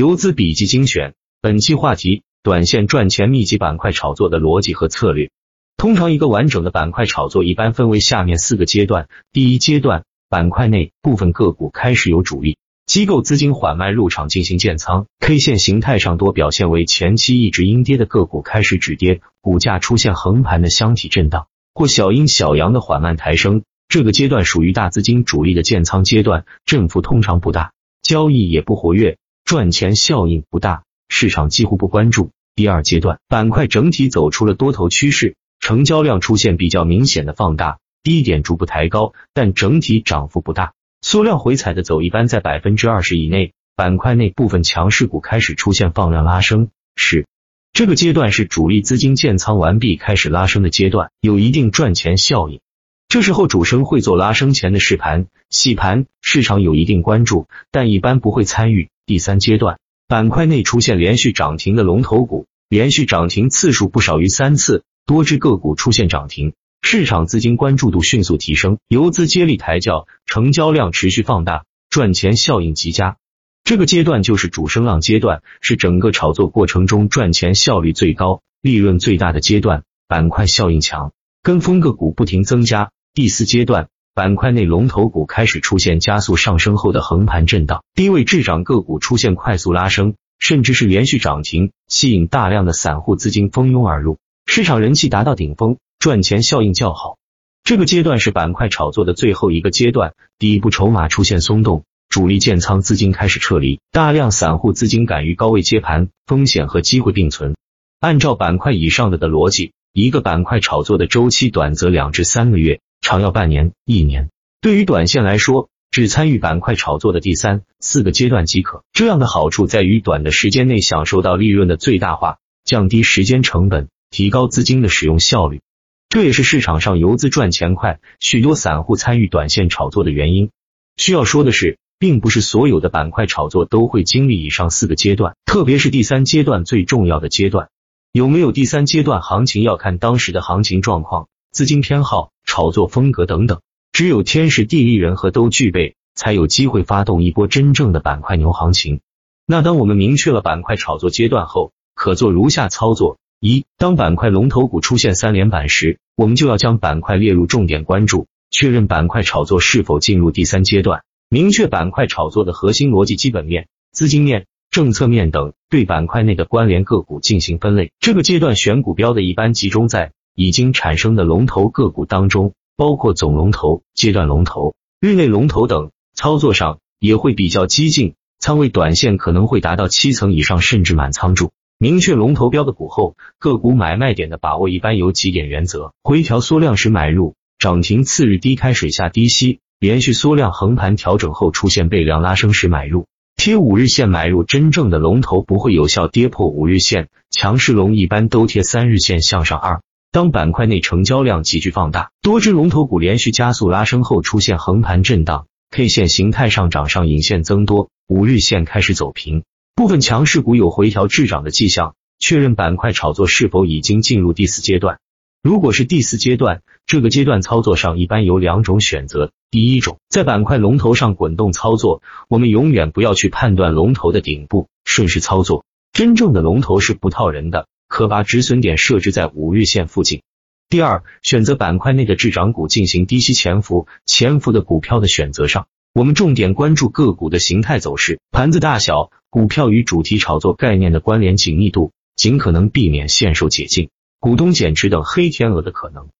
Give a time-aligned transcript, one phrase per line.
[0.00, 1.12] 游资笔记精选，
[1.42, 5.30] 本期话题：短线赚钱密集板块炒作的逻辑和策略。
[5.76, 9.10] 通常一个完整的板块炒作一般分为下面四个阶段。
[9.30, 23.64] 第一阶段，板块内部分个股开始有主力机构资金缓慢入场进行建仓，K 线形态上多表现为前期一直阴跌的个股开始止跌，股价出现横盘的箱体震荡或小阴小阳的缓慢抬升。
[23.86, 29.18] 这个阶段属于大资金主力的建仓阶段，振幅通常不大，交易也不活跃。
[29.50, 32.30] 赚钱效应不大，市场几乎不关注。
[32.54, 40.72] 第二阶段，板块整体走出了多头趋势，成交量出现比较明显的放大，低点逐步抬高，但整体涨幅不大。
[41.02, 43.52] 缩量回踩的走一般在百分之二十以内。
[43.74, 47.26] 板块内部分强势股开始出现放量拉升，是
[47.72, 52.60] 这个阶段是主力资金建仓完毕开始拉升的阶段，有一定赚钱效应。
[53.08, 58.90] 这时候主升会做拉升前的试盘、洗盘，市场有一定关注，但一般不会参与。
[59.10, 73.16] 第三阶段，板块内出现连续涨停的龙头股，连续涨停次数不少于三次，多只个股出现涨停，市场资金关注度迅速提升，游资接力抬轿，成交量持续放大，赚钱效应极佳。
[73.64, 81.12] 这个阶段就是主升浪阶段，是整个炒作过程中赚钱效率最高、利润最大的阶段，板块效应强，
[81.42, 82.92] 跟风个股不停增加。
[83.12, 83.88] 第四阶段。
[84.20, 97.16] 板块内龙头股开始出现加速上升后的横盘震荡，低位滞涨个股出现快速拉升，甚至是连续涨停，吸引大量的散户资金蜂拥而入，市场人气达到顶峰，赚钱效应较好。
[97.64, 107.56] 这个阶段是板块炒作的最后一个阶段，底部筹码出现松动，主力建仓资金开始撤离，大量散户资金敢于高位接盘，风险和机会并存。
[108.00, 112.80] 按照板块以上的的逻辑，一个板块炒作的周期短则两至三个月。
[113.00, 118.84] 长要半年、一年，对于短线来说，只参与板块炒作的第三、四个阶段即可。
[118.92, 125.60] 这样的好处在于短的时间内享受到利润的最大化，降低时间成本，提高资金的使用效率。
[126.08, 130.50] 这也是市场上游资赚钱快，许多散户参与短线炒作的原因。
[130.96, 137.70] 需要说的是，并不是所有的板块炒作都会经历以上四个阶段，特别是第三阶段最重要的阶段。
[138.12, 142.32] 有没有第三阶段行情，要看当时的行情状况、资金偏好。
[142.50, 143.60] 炒作风格等等，
[143.92, 149.02] 只有天时地利人和都具备，才有机会发动一波真正的板块牛行情。
[149.46, 167.92] 那当我们明确了板块炒作阶段后，可做如下操作：一、当板块龙头股出现三连板时，我们就要将板块列入重点关注，确认板块炒作是否进入第三阶段，明确板块炒作的核心逻辑、基本面、资金面、政策面等，对板块内的关联个股进行分类。
[168.00, 170.10] 这个阶段选股标的一般集中在。
[170.34, 181.50] 已经产生的龙头个股当中，包括总龙头、阶段龙头、日内龙头等，操作上也会比较激进，仓位短线可能会达到七层以上，甚至满仓住。
[181.78, 194.44] 明确龙头标的股后，个股买卖点的把握一般有几点原则：回调缩量时买入，涨停次日低开水下低吸，连续缩量横盘调整后出现背量拉升时买入，贴五日线买入。
[194.44, 199.80] 真正的龙头不会有效跌破五日线，强势龙一般都贴三日线向上二。
[200.12, 209.44] 当板块内成交量急剧放大，多只龙头股连续加速拉升后出现横盘震荡，K 线形态上涨上影线增多，五日线开始走平，
[209.76, 214.98] 部分强势股有回调滞涨的迹象，确认板块炒作是否已经进入第四阶段。
[215.44, 227.68] 如果是第四阶段，这个阶段操作上一般有两种选择，第一种在板块龙头上滚动操作，我们永远不要去判断龙头的顶部，顺势操作，真正的龙头是不套人的。
[227.90, 230.22] 可把止损点设置在五日线附近。
[230.68, 243.90] 第二，选择板块内的滞涨股进行低吸潜伏，潜伏的股票的选择上，我们重点关注个股的形态走势、盘子大小、股票与主题炒作概念的关联紧密度，尽可能避免限售解禁、
[244.20, 246.10] 股东减持等黑天鹅的可能。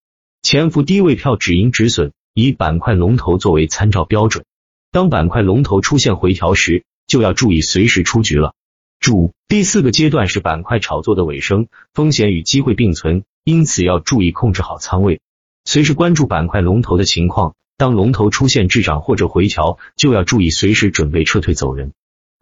[0.43, 4.45] 潜伏低位票止盈止损，以板块龙头作为参照标准。
[4.91, 8.55] 当板块龙头出现回调时，就要注意随时出局了。
[9.01, 15.21] 注：第四个阶段是板块炒作的尾声，风险与机会并存，因此要注意控制好仓位，
[15.65, 17.55] 随时关注板块龙头的情况。
[17.79, 21.93] 当龙头出现滞涨或者回调，就要注意随时准备撤退走人。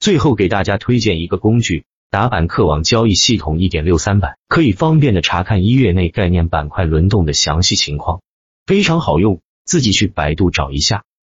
[0.01, 8.21] 最后给大家推荐一个工具——打板客网交易系统一点六三版，可以方便的查看一月内概念板块轮动的详细情况，
[8.67, 11.05] 非常好用，自己去百度找一下。